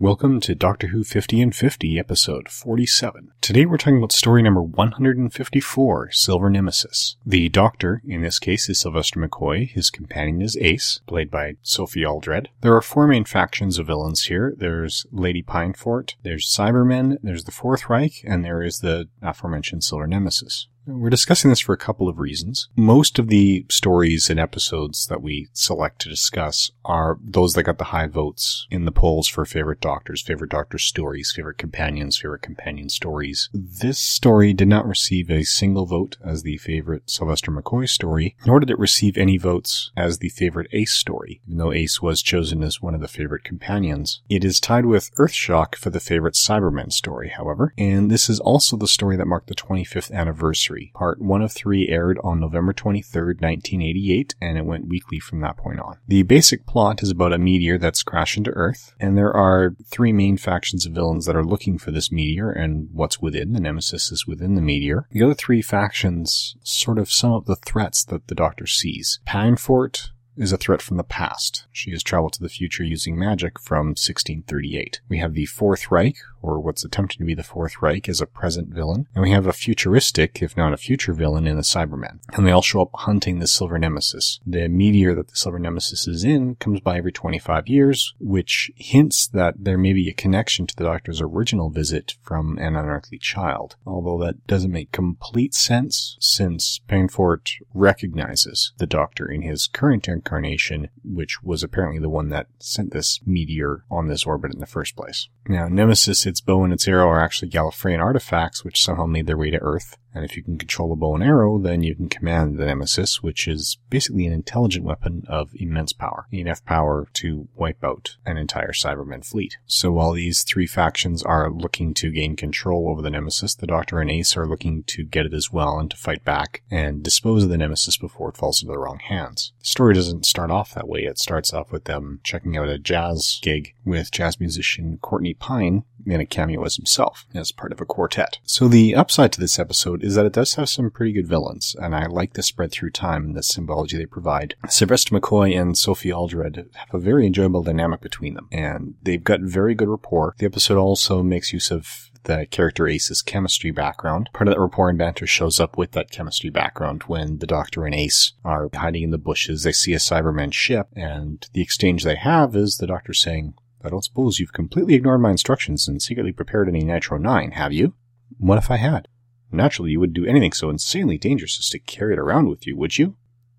Welcome 0.00 0.38
to 0.42 0.54
Doctor 0.54 0.86
Who 0.86 1.02
50 1.02 1.42
and 1.42 1.52
50, 1.52 1.98
episode 1.98 2.48
47. 2.48 3.32
Today 3.48 3.64
we're 3.64 3.78
talking 3.78 3.96
about 3.96 4.12
story 4.12 4.42
number 4.42 4.60
154, 4.60 6.10
Silver 6.12 6.50
Nemesis. 6.50 7.16
The 7.24 7.48
Doctor, 7.48 8.02
in 8.06 8.20
this 8.20 8.38
case, 8.38 8.68
is 8.68 8.78
Sylvester 8.78 9.18
McCoy. 9.18 9.70
His 9.70 9.88
companion 9.88 10.42
is 10.42 10.58
Ace, 10.58 11.00
played 11.06 11.30
by 11.30 11.56
Sophie 11.62 12.04
Aldred. 12.04 12.50
There 12.60 12.76
are 12.76 12.82
four 12.82 13.06
main 13.06 13.24
factions 13.24 13.78
of 13.78 13.86
villains 13.86 14.24
here. 14.24 14.52
There's 14.54 15.06
Lady 15.10 15.40
Peinforte, 15.40 16.16
there's 16.22 16.46
Cybermen, 16.46 17.16
there's 17.22 17.44
the 17.44 17.50
Fourth 17.50 17.88
Reich, 17.88 18.22
and 18.22 18.44
there 18.44 18.62
is 18.62 18.80
the 18.80 19.08
aforementioned 19.22 19.82
Silver 19.82 20.06
Nemesis. 20.06 20.66
We're 20.88 21.10
discussing 21.10 21.50
this 21.50 21.60
for 21.60 21.74
a 21.74 21.78
couple 21.78 22.08
of 22.08 22.18
reasons. 22.18 22.70
Most 22.74 23.18
of 23.18 23.28
the 23.28 23.66
stories 23.68 24.30
and 24.30 24.40
episodes 24.40 25.06
that 25.08 25.20
we 25.20 25.48
select 25.52 26.00
to 26.00 26.08
discuss 26.08 26.70
are 26.82 27.18
those 27.22 27.52
that 27.52 27.64
got 27.64 27.76
the 27.76 27.84
high 27.84 28.06
votes 28.06 28.66
in 28.70 28.86
the 28.86 28.92
polls 28.92 29.28
for 29.28 29.44
favorite 29.44 29.82
doctors, 29.82 30.22
favorite 30.22 30.50
doctor 30.50 30.78
stories, 30.78 31.30
favorite 31.36 31.58
companions, 31.58 32.16
favorite 32.16 32.40
companion 32.40 32.88
stories. 32.88 33.37
This 33.52 33.98
story 33.98 34.52
did 34.52 34.68
not 34.68 34.86
receive 34.86 35.30
a 35.30 35.44
single 35.44 35.86
vote 35.86 36.16
as 36.24 36.42
the 36.42 36.56
favorite 36.58 37.08
Sylvester 37.10 37.50
McCoy 37.50 37.88
story, 37.88 38.36
nor 38.46 38.60
did 38.60 38.70
it 38.70 38.78
receive 38.78 39.16
any 39.16 39.38
votes 39.38 39.90
as 39.96 40.18
the 40.18 40.28
favorite 40.30 40.68
Ace 40.72 40.92
story, 40.92 41.40
even 41.46 41.58
though 41.58 41.72
Ace 41.72 42.02
was 42.02 42.22
chosen 42.22 42.62
as 42.62 42.82
one 42.82 42.94
of 42.94 43.00
the 43.00 43.08
favorite 43.08 43.44
companions. 43.44 44.20
It 44.28 44.44
is 44.44 44.60
tied 44.60 44.86
with 44.86 45.14
Earthshock 45.16 45.74
for 45.74 45.90
the 45.90 46.00
favorite 46.00 46.34
Cybermen 46.34 46.92
story, 46.92 47.28
however, 47.28 47.72
and 47.78 48.10
this 48.10 48.28
is 48.28 48.40
also 48.40 48.76
the 48.76 48.88
story 48.88 49.16
that 49.16 49.26
marked 49.26 49.48
the 49.48 49.54
25th 49.54 50.12
anniversary 50.12 50.92
Part 50.94 51.20
1 51.20 51.42
of 51.42 51.52
3 51.52 51.88
aired 51.88 52.18
on 52.24 52.40
November 52.40 52.72
23, 52.72 53.22
1988, 53.22 54.34
and 54.40 54.58
it 54.58 54.64
went 54.64 54.88
weekly 54.88 55.18
from 55.18 55.40
that 55.40 55.56
point 55.56 55.80
on. 55.80 55.98
The 56.06 56.22
basic 56.22 56.66
plot 56.66 57.02
is 57.02 57.10
about 57.10 57.32
a 57.32 57.38
meteor 57.38 57.78
that's 57.78 58.02
crashed 58.02 58.36
into 58.36 58.50
Earth, 58.50 58.94
and 59.00 59.16
there 59.16 59.32
are 59.32 59.76
three 59.86 60.12
main 60.12 60.36
factions 60.36 60.86
of 60.86 60.92
villains 60.92 61.26
that 61.26 61.36
are 61.36 61.44
looking 61.44 61.78
for 61.78 61.90
this 61.90 62.10
meteor 62.10 62.50
and 62.50 62.88
what's 62.92 63.20
within. 63.28 63.52
The 63.52 63.60
Nemesis 63.60 64.10
is 64.10 64.26
within 64.26 64.54
the 64.54 64.62
meteor. 64.62 65.06
The 65.10 65.22
other 65.22 65.34
three 65.34 65.60
factions 65.60 66.56
sort 66.62 66.98
of 66.98 67.12
sum 67.12 67.32
up 67.32 67.44
the 67.44 67.56
threats 67.56 68.02
that 68.04 68.28
the 68.28 68.34
Doctor 68.34 68.66
sees. 68.66 69.20
Peinforte, 69.26 70.08
is 70.38 70.52
a 70.52 70.56
threat 70.56 70.80
from 70.80 70.96
the 70.96 71.04
past. 71.04 71.66
She 71.72 71.90
has 71.90 72.02
traveled 72.02 72.32
to 72.34 72.42
the 72.42 72.48
future 72.48 72.84
using 72.84 73.18
magic 73.18 73.58
from 73.60 73.88
1638. 73.88 75.00
We 75.08 75.18
have 75.18 75.34
the 75.34 75.46
Fourth 75.46 75.90
Reich, 75.90 76.16
or 76.42 76.60
what's 76.60 76.84
attempting 76.84 77.18
to 77.18 77.24
be 77.24 77.34
the 77.34 77.42
Fourth 77.42 77.82
Reich, 77.82 78.08
as 78.08 78.20
a 78.20 78.26
present 78.26 78.68
villain, 78.68 79.06
and 79.14 79.22
we 79.22 79.30
have 79.30 79.46
a 79.46 79.52
futuristic, 79.52 80.42
if 80.42 80.56
not 80.56 80.72
a 80.72 80.76
future 80.76 81.12
villain, 81.12 81.46
in 81.46 81.56
the 81.56 81.62
Cybermen. 81.62 82.20
And 82.32 82.46
they 82.46 82.52
all 82.52 82.62
show 82.62 82.82
up 82.82 82.90
hunting 82.94 83.38
the 83.38 83.46
Silver 83.46 83.78
Nemesis. 83.78 84.40
The 84.46 84.68
meteor 84.68 85.14
that 85.14 85.28
the 85.28 85.36
Silver 85.36 85.58
Nemesis 85.58 86.06
is 86.06 86.24
in 86.24 86.56
comes 86.56 86.80
by 86.80 86.98
every 86.98 87.12
25 87.12 87.68
years, 87.68 88.14
which 88.18 88.70
hints 88.76 89.26
that 89.28 89.54
there 89.58 89.78
may 89.78 89.92
be 89.92 90.08
a 90.08 90.14
connection 90.14 90.66
to 90.66 90.76
the 90.76 90.84
Doctor's 90.84 91.20
original 91.20 91.70
visit 91.70 92.14
from 92.22 92.58
an 92.58 92.76
unearthly 92.76 93.18
child. 93.18 93.76
Although 93.86 94.24
that 94.24 94.46
doesn't 94.46 94.72
make 94.72 94.92
complete 94.92 95.54
sense, 95.54 96.16
since 96.20 96.80
Peinforte 96.88 97.58
recognizes 97.74 98.72
the 98.78 98.86
Doctor 98.86 99.26
in 99.26 99.42
his 99.42 99.66
current 99.66 100.08
incarnation, 100.08 100.88
which 101.04 101.42
was 101.42 101.62
apparently 101.62 102.00
the 102.00 102.08
one 102.08 102.28
that 102.30 102.46
sent 102.58 102.92
this 102.92 103.20
meteor 103.26 103.84
on 103.90 104.08
this 104.08 104.24
orbit 104.24 104.52
in 104.52 104.60
the 104.60 104.66
first 104.66 104.96
place. 104.96 105.28
Now, 105.48 105.68
Nemesis, 105.68 106.26
its 106.28 106.40
bow 106.40 106.62
and 106.62 106.72
its 106.72 106.86
arrow 106.86 107.08
are 107.08 107.20
actually 107.20 107.50
Gallifreyan 107.50 108.00
artifacts 108.00 108.64
which 108.64 108.82
somehow 108.82 109.06
made 109.06 109.26
their 109.26 109.36
way 109.36 109.50
to 109.50 109.58
Earth. 109.58 109.96
And 110.14 110.24
if 110.24 110.36
you 110.36 110.42
can 110.42 110.58
control 110.58 110.92
a 110.92 110.96
bow 110.96 111.14
and 111.14 111.24
arrow, 111.24 111.58
then 111.58 111.82
you 111.82 111.94
can 111.94 112.08
command 112.08 112.56
the 112.56 112.66
Nemesis, 112.66 113.22
which 113.22 113.46
is 113.46 113.78
basically 113.90 114.26
an 114.26 114.32
intelligent 114.32 114.84
weapon 114.84 115.24
of 115.28 115.50
immense 115.54 115.92
power. 115.92 116.26
Enough 116.32 116.64
power 116.64 117.06
to 117.14 117.48
wipe 117.54 117.84
out 117.84 118.16
an 118.24 118.36
entire 118.36 118.72
Cybermen 118.72 119.24
fleet. 119.24 119.56
So 119.66 119.92
while 119.92 120.12
these 120.12 120.42
three 120.42 120.66
factions 120.66 121.22
are 121.22 121.50
looking 121.50 121.94
to 121.94 122.10
gain 122.10 122.36
control 122.36 122.88
over 122.88 123.02
the 123.02 123.10
Nemesis, 123.10 123.54
the 123.54 123.66
Doctor 123.66 124.00
and 124.00 124.10
Ace 124.10 124.36
are 124.36 124.46
looking 124.46 124.82
to 124.84 125.04
get 125.04 125.26
it 125.26 125.34
as 125.34 125.52
well 125.52 125.78
and 125.78 125.90
to 125.90 125.96
fight 125.96 126.24
back 126.24 126.62
and 126.70 127.02
dispose 127.02 127.44
of 127.44 127.50
the 127.50 127.58
Nemesis 127.58 127.96
before 127.96 128.30
it 128.30 128.36
falls 128.36 128.62
into 128.62 128.72
the 128.72 128.78
wrong 128.78 128.98
hands. 128.98 129.52
The 129.60 129.66
story 129.66 129.94
doesn't 129.94 130.26
start 130.26 130.50
off 130.50 130.74
that 130.74 130.88
way. 130.88 131.00
It 131.00 131.18
starts 131.18 131.52
off 131.52 131.72
with 131.72 131.84
them 131.84 132.20
checking 132.24 132.56
out 132.56 132.68
a 132.68 132.78
jazz 132.78 133.38
gig 133.42 133.74
with 133.84 134.10
jazz 134.10 134.40
musician 134.40 134.98
Courtney 135.02 135.34
Pine 135.34 135.84
in 136.06 136.20
a 136.20 136.26
cameo 136.26 136.64
as 136.64 136.76
himself 136.76 137.26
as 137.34 137.52
part 137.52 137.72
of 137.72 137.80
a 137.80 137.84
quartet. 137.84 138.38
So 138.44 138.68
the 138.68 138.94
upside 138.94 139.32
to 139.32 139.40
this 139.40 139.58
episode 139.58 139.97
is 140.02 140.14
that 140.14 140.26
it 140.26 140.32
does 140.32 140.54
have 140.54 140.68
some 140.68 140.90
pretty 140.90 141.12
good 141.12 141.26
villains, 141.26 141.76
and 141.80 141.94
I 141.94 142.06
like 142.06 142.34
the 142.34 142.42
spread 142.42 142.72
through 142.72 142.90
time 142.90 143.24
and 143.24 143.36
the 143.36 143.42
symbology 143.42 143.96
they 143.96 144.06
provide. 144.06 144.54
Sylvester 144.68 145.18
McCoy 145.18 145.58
and 145.58 145.76
Sophie 145.76 146.12
Aldred 146.12 146.70
have 146.74 146.94
a 146.94 146.98
very 146.98 147.26
enjoyable 147.26 147.62
dynamic 147.62 148.00
between 148.00 148.34
them, 148.34 148.48
and 148.52 148.94
they've 149.02 149.22
got 149.22 149.40
very 149.40 149.74
good 149.74 149.88
rapport. 149.88 150.34
The 150.38 150.46
episode 150.46 150.78
also 150.78 151.22
makes 151.22 151.52
use 151.52 151.70
of 151.70 152.10
the 152.24 152.46
character 152.50 152.86
Ace's 152.86 153.22
chemistry 153.22 153.70
background. 153.70 154.28
Part 154.32 154.48
of 154.48 154.54
that 154.54 154.60
rapport 154.60 154.90
and 154.90 154.98
banter 154.98 155.26
shows 155.26 155.58
up 155.60 155.78
with 155.78 155.92
that 155.92 156.10
chemistry 156.10 156.50
background 156.50 157.04
when 157.06 157.38
the 157.38 157.46
Doctor 157.46 157.84
and 157.84 157.94
Ace 157.94 158.34
are 158.44 158.68
hiding 158.74 159.04
in 159.04 159.10
the 159.10 159.18
bushes. 159.18 159.62
They 159.62 159.72
see 159.72 159.94
a 159.94 159.98
Cyberman 159.98 160.52
ship, 160.52 160.88
and 160.94 161.46
the 161.52 161.62
exchange 161.62 162.04
they 162.04 162.16
have 162.16 162.54
is 162.54 162.76
the 162.76 162.86
Doctor 162.86 163.14
saying, 163.14 163.54
I 163.82 163.88
don't 163.88 164.04
suppose 164.04 164.38
you've 164.38 164.52
completely 164.52 164.94
ignored 164.94 165.20
my 165.20 165.30
instructions 165.30 165.86
and 165.86 166.02
secretly 166.02 166.32
prepared 166.32 166.68
any 166.68 166.82
Nitro 166.82 167.16
9, 167.16 167.52
have 167.52 167.72
you? 167.72 167.94
What 168.36 168.58
if 168.58 168.70
I 168.70 168.76
had? 168.76 169.08
Naturally, 169.50 169.92
you 169.92 170.00
wouldn't 170.00 170.16
do 170.16 170.26
anything 170.26 170.52
so 170.52 170.70
insanely 170.70 171.18
dangerous 171.18 171.58
as 171.58 171.70
to 171.70 171.78
carry 171.78 172.12
it 172.12 172.18
around 172.18 172.48
with 172.48 172.66
you, 172.66 172.76
would 172.76 172.98
you? 172.98 173.16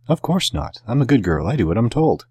Of 0.08 0.22
course 0.22 0.54
not. 0.54 0.82
I'm 0.88 1.02
a 1.02 1.06
good 1.06 1.24
girl. 1.24 1.48
I 1.48 1.56
do 1.56 1.68
what 1.68 1.78
I'm 1.78 1.90
told. 1.90 2.26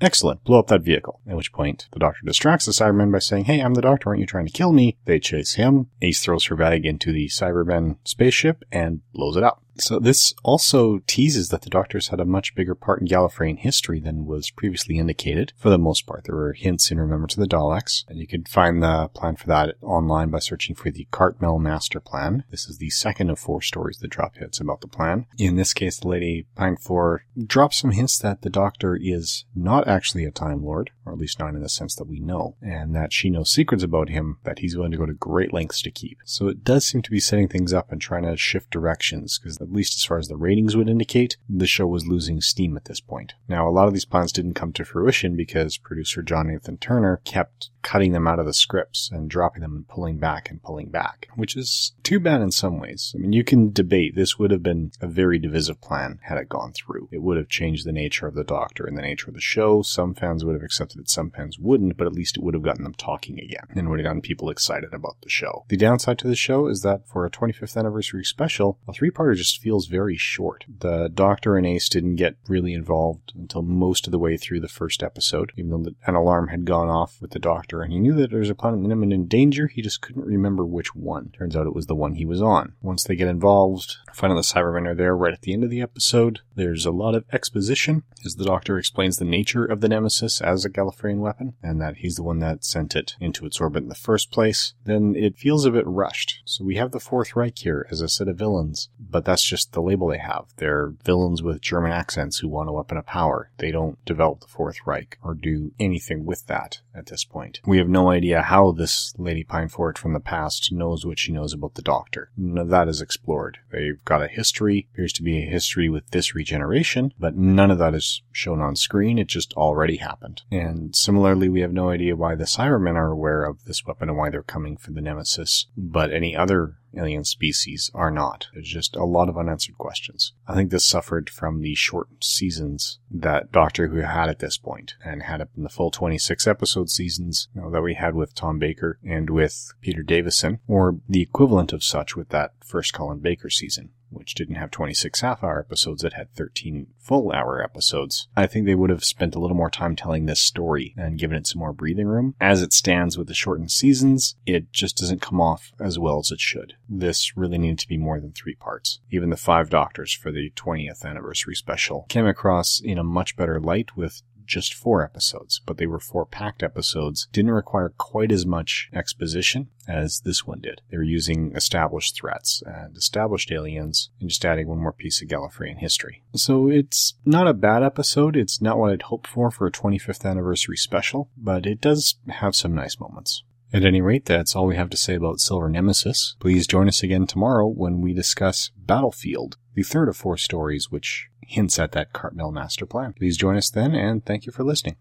Excellent. 0.00 0.44
Blow 0.44 0.60
up 0.60 0.68
that 0.68 0.82
vehicle. 0.82 1.20
At 1.26 1.36
which 1.36 1.52
point, 1.52 1.88
the 1.92 1.98
doctor 1.98 2.20
distracts 2.24 2.66
the 2.66 2.72
Cybermen 2.72 3.10
by 3.10 3.18
saying, 3.18 3.44
Hey, 3.44 3.60
I'm 3.60 3.74
the 3.74 3.82
doctor. 3.82 4.08
Aren't 4.08 4.20
you 4.20 4.26
trying 4.26 4.46
to 4.46 4.52
kill 4.52 4.72
me? 4.72 4.96
They 5.06 5.18
chase 5.18 5.54
him. 5.54 5.88
Ace 6.00 6.22
throws 6.22 6.46
her 6.46 6.56
bag 6.56 6.86
into 6.86 7.12
the 7.12 7.26
Cybermen 7.26 7.98
spaceship 8.04 8.64
and 8.70 9.00
blows 9.12 9.36
it 9.36 9.42
up. 9.42 9.62
So 9.80 9.98
this 9.98 10.34
also 10.42 10.98
teases 11.06 11.48
that 11.48 11.62
the 11.62 11.70
Doctors 11.70 12.08
had 12.08 12.20
a 12.20 12.24
much 12.24 12.54
bigger 12.54 12.74
part 12.74 13.00
in 13.00 13.06
Gallifreyan 13.06 13.58
history 13.58 14.00
than 14.00 14.26
was 14.26 14.50
previously 14.50 14.98
indicated. 14.98 15.52
For 15.56 15.70
the 15.70 15.78
most 15.78 16.06
part, 16.06 16.24
there 16.24 16.34
were 16.34 16.52
hints 16.52 16.90
in 16.90 16.98
Remembrance 16.98 17.34
of 17.34 17.40
the 17.40 17.56
Daleks, 17.56 18.04
and 18.08 18.18
you 18.18 18.26
can 18.26 18.44
find 18.44 18.82
the 18.82 19.08
plan 19.14 19.36
for 19.36 19.46
that 19.46 19.76
online 19.82 20.30
by 20.30 20.40
searching 20.40 20.74
for 20.74 20.90
the 20.90 21.06
Cartmel 21.10 21.58
Master 21.60 22.00
Plan. 22.00 22.44
This 22.50 22.68
is 22.68 22.78
the 22.78 22.90
second 22.90 23.30
of 23.30 23.38
four 23.38 23.62
stories 23.62 23.98
that 23.98 24.08
drop 24.08 24.36
hints 24.36 24.60
about 24.60 24.80
the 24.80 24.88
plan. 24.88 25.26
In 25.38 25.56
this 25.56 25.72
case, 25.72 25.98
the 25.98 26.08
Lady 26.08 26.46
Peinforte 26.56 27.22
drops 27.46 27.78
some 27.78 27.92
hints 27.92 28.18
that 28.18 28.42
the 28.42 28.50
Doctor 28.50 28.98
is 29.00 29.44
not 29.54 29.86
actually 29.86 30.24
a 30.24 30.30
Time 30.30 30.64
Lord, 30.64 30.90
or 31.08 31.12
at 31.12 31.18
least 31.18 31.38
not 31.38 31.54
in 31.54 31.62
the 31.62 31.68
sense 31.68 31.94
that 31.96 32.06
we 32.06 32.20
know, 32.20 32.56
and 32.60 32.94
that 32.94 33.12
she 33.12 33.30
knows 33.30 33.50
secrets 33.50 33.82
about 33.82 34.08
him 34.08 34.38
that 34.44 34.58
he's 34.60 34.76
willing 34.76 34.92
to 34.92 34.98
go 34.98 35.06
to 35.06 35.14
great 35.14 35.52
lengths 35.52 35.82
to 35.82 35.90
keep. 35.90 36.18
So 36.24 36.48
it 36.48 36.64
does 36.64 36.86
seem 36.86 37.02
to 37.02 37.10
be 37.10 37.20
setting 37.20 37.48
things 37.48 37.72
up 37.72 37.90
and 37.90 38.00
trying 38.00 38.24
to 38.24 38.36
shift 38.36 38.70
directions, 38.70 39.38
because 39.38 39.58
at 39.60 39.72
least 39.72 39.96
as 39.96 40.04
far 40.04 40.18
as 40.18 40.28
the 40.28 40.36
ratings 40.36 40.76
would 40.76 40.88
indicate, 40.88 41.36
the 41.48 41.66
show 41.66 41.86
was 41.86 42.06
losing 42.06 42.40
steam 42.40 42.76
at 42.76 42.84
this 42.84 43.00
point. 43.00 43.34
Now, 43.48 43.68
a 43.68 43.70
lot 43.70 43.88
of 43.88 43.94
these 43.94 44.04
plans 44.04 44.32
didn't 44.32 44.54
come 44.54 44.72
to 44.74 44.84
fruition 44.84 45.36
because 45.36 45.78
producer 45.78 46.22
John 46.22 46.48
Nathan 46.48 46.78
Turner 46.78 47.20
kept 47.24 47.70
cutting 47.82 48.12
them 48.12 48.26
out 48.26 48.38
of 48.38 48.46
the 48.46 48.52
scripts 48.52 49.10
and 49.10 49.30
dropping 49.30 49.62
them 49.62 49.74
and 49.74 49.88
pulling 49.88 50.18
back 50.18 50.50
and 50.50 50.62
pulling 50.62 50.88
back, 50.88 51.28
which 51.36 51.56
is 51.56 51.92
too 52.02 52.20
bad 52.20 52.40
in 52.40 52.50
some 52.50 52.78
ways. 52.78 53.12
I 53.14 53.18
mean, 53.18 53.32
you 53.32 53.44
can 53.44 53.72
debate 53.72 54.14
this 54.14 54.38
would 54.38 54.50
have 54.50 54.62
been 54.62 54.92
a 55.00 55.06
very 55.06 55.38
divisive 55.38 55.80
plan 55.80 56.20
had 56.22 56.38
it 56.38 56.48
gone 56.48 56.72
through. 56.72 57.08
It 57.12 57.22
would 57.22 57.36
have 57.36 57.48
changed 57.48 57.86
the 57.86 57.92
nature 57.92 58.26
of 58.26 58.34
the 58.34 58.44
Doctor 58.44 58.86
and 58.86 58.96
the 58.96 59.02
nature 59.02 59.28
of 59.28 59.34
the 59.34 59.40
show. 59.40 59.82
Some 59.82 60.14
fans 60.14 60.44
would 60.44 60.54
have 60.54 60.62
accepted 60.62 61.00
it, 61.00 61.10
some 61.10 61.30
fans 61.30 61.58
wouldn't, 61.58 61.96
but 61.96 62.06
at 62.06 62.12
least 62.12 62.36
it 62.36 62.42
would 62.42 62.54
have 62.54 62.62
gotten 62.62 62.84
them 62.84 62.94
talking 62.94 63.38
again 63.38 63.66
and 63.74 63.88
would 63.88 63.98
have 63.98 64.06
gotten 64.06 64.22
people 64.22 64.50
excited 64.50 64.92
about 64.92 65.16
the 65.22 65.28
show. 65.28 65.64
The 65.68 65.76
downside 65.76 66.18
to 66.20 66.28
the 66.28 66.36
show 66.36 66.66
is 66.66 66.82
that 66.82 67.06
for 67.08 67.24
a 67.24 67.30
25th 67.30 67.76
anniversary 67.76 68.24
special, 68.24 68.78
a 68.88 68.92
three-parter 68.92 69.36
just 69.36 69.60
feels 69.60 69.86
very 69.86 70.16
short. 70.16 70.64
The 70.80 71.08
Doctor 71.08 71.56
and 71.56 71.66
Ace 71.66 71.88
didn't 71.88 72.16
get 72.16 72.36
really 72.48 72.74
involved 72.74 73.32
until 73.34 73.62
most 73.62 74.06
of 74.06 74.10
the 74.10 74.18
way 74.18 74.36
through 74.36 74.60
the 74.60 74.68
first 74.68 75.02
episode, 75.02 75.52
even 75.56 75.70
though 75.70 75.90
an 76.06 76.14
alarm 76.14 76.48
had 76.48 76.64
gone 76.64 76.88
off 76.88 77.18
with 77.20 77.32
the 77.32 77.38
Doctor 77.38 77.77
and 77.82 77.92
he 77.92 77.98
knew 77.98 78.14
that 78.14 78.30
there 78.30 78.40
was 78.40 78.50
a 78.50 78.54
planet 78.54 78.84
in 78.84 78.90
imminent 78.90 79.28
danger, 79.28 79.66
he 79.66 79.82
just 79.82 80.00
couldn't 80.00 80.24
remember 80.24 80.64
which 80.64 80.94
one. 80.94 81.30
Turns 81.30 81.56
out 81.56 81.66
it 81.66 81.74
was 81.74 81.86
the 81.86 81.94
one 81.94 82.14
he 82.14 82.24
was 82.24 82.42
on. 82.42 82.74
Once 82.82 83.04
they 83.04 83.16
get 83.16 83.28
involved, 83.28 83.96
find 84.12 84.32
out 84.32 84.36
the 84.36 84.42
Cybermen 84.42 84.86
are 84.86 84.94
there 84.94 85.16
right 85.16 85.32
at 85.32 85.42
the 85.42 85.52
end 85.52 85.64
of 85.64 85.70
the 85.70 85.82
episode. 85.82 86.40
There's 86.54 86.86
a 86.86 86.90
lot 86.90 87.14
of 87.14 87.24
exposition 87.32 88.02
as 88.24 88.36
the 88.36 88.44
Doctor 88.44 88.78
explains 88.78 89.16
the 89.16 89.24
nature 89.24 89.64
of 89.64 89.80
the 89.80 89.88
Nemesis 89.88 90.40
as 90.40 90.64
a 90.64 90.70
Gallifreyan 90.70 91.18
weapon, 91.18 91.54
and 91.62 91.80
that 91.80 91.98
he's 91.98 92.16
the 92.16 92.22
one 92.22 92.38
that 92.40 92.64
sent 92.64 92.96
it 92.96 93.14
into 93.20 93.46
its 93.46 93.60
orbit 93.60 93.82
in 93.82 93.88
the 93.88 93.94
first 93.94 94.30
place. 94.30 94.74
Then 94.84 95.14
it 95.16 95.38
feels 95.38 95.64
a 95.64 95.70
bit 95.70 95.86
rushed. 95.86 96.42
So 96.44 96.64
we 96.64 96.76
have 96.76 96.90
the 96.90 97.00
Fourth 97.00 97.36
Reich 97.36 97.58
here 97.58 97.86
as 97.90 98.00
a 98.00 98.08
set 98.08 98.28
of 98.28 98.36
villains, 98.36 98.88
but 98.98 99.24
that's 99.24 99.42
just 99.42 99.72
the 99.72 99.82
label 99.82 100.08
they 100.08 100.18
have. 100.18 100.46
They're 100.56 100.94
villains 101.04 101.42
with 101.42 101.60
German 101.60 101.92
accents 101.92 102.38
who 102.38 102.48
want 102.48 102.68
a 102.68 102.72
weapon 102.72 102.96
of 102.96 103.06
power. 103.06 103.50
They 103.58 103.70
don't 103.70 104.02
develop 104.04 104.40
the 104.40 104.48
Fourth 104.48 104.78
Reich 104.86 105.18
or 105.22 105.34
do 105.34 105.72
anything 105.78 106.24
with 106.24 106.46
that 106.46 106.80
at 106.94 107.06
this 107.06 107.24
point. 107.24 107.57
We 107.66 107.78
have 107.78 107.88
no 107.88 108.10
idea 108.10 108.42
how 108.42 108.72
this 108.72 109.14
Lady 109.18 109.44
Peinforte 109.44 109.98
from 109.98 110.12
the 110.12 110.20
past 110.20 110.72
knows 110.72 111.04
what 111.04 111.18
she 111.18 111.32
knows 111.32 111.52
about 111.52 111.74
the 111.74 111.82
Doctor. 111.82 112.30
None 112.36 112.58
of 112.58 112.68
that 112.68 112.88
is 112.88 113.00
explored. 113.00 113.58
They've 113.70 114.02
got 114.04 114.22
a 114.22 114.28
history, 114.28 114.88
appears 114.92 115.12
to 115.14 115.22
be 115.22 115.38
a 115.38 115.50
history 115.50 115.88
with 115.88 116.10
this 116.10 116.34
regeneration, 116.34 117.12
but 117.18 117.36
none 117.36 117.70
of 117.70 117.78
that 117.78 117.94
is 117.94 118.22
shown 118.32 118.60
on 118.60 118.76
screen. 118.76 119.18
It 119.18 119.28
just 119.28 119.52
already 119.54 119.96
happened. 119.96 120.42
And 120.50 120.94
similarly, 120.94 121.48
we 121.48 121.60
have 121.60 121.72
no 121.72 121.90
idea 121.90 122.16
why 122.16 122.34
the 122.34 122.44
Cybermen 122.44 122.94
are 122.94 123.10
aware 123.10 123.44
of 123.44 123.64
this 123.64 123.84
weapon 123.84 124.08
and 124.08 124.18
why 124.18 124.30
they're 124.30 124.42
coming 124.42 124.76
for 124.76 124.92
the 124.92 125.00
Nemesis, 125.00 125.66
but 125.76 126.12
any 126.12 126.36
other 126.36 126.76
alien 126.98 127.24
species 127.24 127.90
are 127.94 128.10
not. 128.10 128.48
There's 128.52 128.68
just 128.68 128.96
a 128.96 129.04
lot 129.04 129.28
of 129.28 129.38
unanswered 129.38 129.78
questions. 129.78 130.32
I 130.46 130.54
think 130.54 130.70
this 130.70 130.84
suffered 130.84 131.30
from 131.30 131.60
the 131.60 131.74
short 131.74 132.08
seasons 132.22 132.98
that 133.10 133.52
Doctor 133.52 133.88
Who 133.88 133.98
had 133.98 134.28
at 134.28 134.40
this 134.40 134.58
point 134.58 134.94
and 135.04 135.22
had 135.22 135.40
it 135.40 135.48
in 135.56 135.62
the 135.62 135.68
full 135.68 135.90
26 135.90 136.46
episode 136.46 136.90
seasons 136.90 137.48
you 137.54 137.62
know, 137.62 137.70
that 137.70 137.82
we 137.82 137.94
had 137.94 138.14
with 138.14 138.34
Tom 138.34 138.58
Baker 138.58 138.98
and 139.04 139.30
with 139.30 139.72
Peter 139.80 140.02
Davison, 140.02 140.60
or 140.66 140.96
the 141.08 141.22
equivalent 141.22 141.72
of 141.72 141.84
such 141.84 142.16
with 142.16 142.28
that 142.30 142.52
first 142.64 142.92
Colin 142.92 143.20
Baker 143.20 143.50
season 143.50 143.90
which 144.10 144.34
didn't 144.34 144.56
have 144.56 144.70
26 144.70 145.20
half 145.20 145.42
hour 145.42 145.58
episodes, 145.58 146.04
it 146.04 146.14
had 146.14 146.32
13 146.34 146.88
full 146.98 147.32
hour 147.32 147.62
episodes. 147.62 148.28
I 148.36 148.46
think 148.46 148.66
they 148.66 148.74
would 148.74 148.90
have 148.90 149.04
spent 149.04 149.34
a 149.34 149.38
little 149.38 149.56
more 149.56 149.70
time 149.70 149.96
telling 149.96 150.26
this 150.26 150.40
story 150.40 150.94
and 150.96 151.18
given 151.18 151.36
it 151.36 151.46
some 151.46 151.60
more 151.60 151.72
breathing 151.72 152.06
room. 152.06 152.34
As 152.40 152.62
it 152.62 152.72
stands 152.72 153.16
with 153.16 153.28
the 153.28 153.34
shortened 153.34 153.70
seasons, 153.70 154.36
it 154.46 154.72
just 154.72 154.96
doesn't 154.96 155.22
come 155.22 155.40
off 155.40 155.72
as 155.80 155.98
well 155.98 156.18
as 156.18 156.30
it 156.30 156.40
should. 156.40 156.74
This 156.88 157.36
really 157.36 157.58
needed 157.58 157.78
to 157.80 157.88
be 157.88 157.98
more 157.98 158.20
than 158.20 158.32
three 158.32 158.54
parts. 158.54 159.00
Even 159.10 159.30
the 159.30 159.36
five 159.36 159.70
doctors 159.70 160.12
for 160.12 160.30
the 160.30 160.50
20th 160.50 161.04
anniversary 161.04 161.54
special 161.54 162.06
came 162.08 162.26
across 162.26 162.80
in 162.80 162.98
a 162.98 163.04
much 163.04 163.36
better 163.36 163.60
light 163.60 163.96
with 163.96 164.22
just 164.48 164.74
four 164.74 165.04
episodes, 165.04 165.60
but 165.64 165.76
they 165.78 165.86
were 165.86 166.00
four 166.00 166.26
packed 166.26 166.62
episodes, 166.62 167.28
didn't 167.32 167.52
require 167.52 167.90
quite 167.90 168.32
as 168.32 168.46
much 168.46 168.90
exposition 168.92 169.68
as 169.86 170.20
this 170.20 170.46
one 170.46 170.60
did. 170.60 170.82
They 170.90 170.96
were 170.96 171.02
using 171.02 171.52
established 171.54 172.16
threats 172.16 172.62
and 172.66 172.96
established 172.96 173.52
aliens 173.52 174.10
and 174.20 174.28
just 174.28 174.44
adding 174.44 174.68
one 174.68 174.78
more 174.78 174.92
piece 174.92 175.22
of 175.22 175.28
Gallifreyan 175.28 175.78
history. 175.78 176.22
So 176.34 176.68
it's 176.68 177.14
not 177.24 177.46
a 177.46 177.54
bad 177.54 177.82
episode. 177.82 178.36
It's 178.36 178.60
not 178.60 178.78
what 178.78 178.92
I'd 178.92 179.02
hoped 179.02 179.26
for 179.26 179.50
for 179.50 179.66
a 179.66 179.72
25th 179.72 180.28
anniversary 180.28 180.76
special, 180.76 181.30
but 181.36 181.66
it 181.66 181.80
does 181.80 182.16
have 182.28 182.56
some 182.56 182.74
nice 182.74 182.98
moments. 182.98 183.44
At 183.70 183.84
any 183.84 184.00
rate, 184.00 184.24
that's 184.24 184.56
all 184.56 184.66
we 184.66 184.76
have 184.76 184.88
to 184.90 184.96
say 184.96 185.14
about 185.14 185.40
Silver 185.40 185.68
Nemesis. 185.68 186.36
Please 186.40 186.66
join 186.66 186.88
us 186.88 187.02
again 187.02 187.26
tomorrow 187.26 187.66
when 187.66 188.00
we 188.00 188.14
discuss 188.14 188.70
Battlefield, 188.78 189.58
the 189.74 189.82
third 189.82 190.08
of 190.08 190.16
four 190.16 190.38
stories 190.38 190.90
which 190.90 191.28
hints 191.48 191.78
at 191.78 191.92
that 191.92 192.12
Cartmel 192.12 192.52
master 192.52 192.86
plan. 192.86 193.12
Please 193.12 193.36
join 193.36 193.56
us 193.56 193.70
then, 193.70 193.94
and 193.94 194.24
thank 194.24 194.46
you 194.46 194.52
for 194.52 194.64
listening. 194.64 194.96